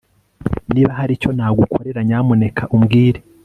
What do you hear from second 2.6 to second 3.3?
umbwire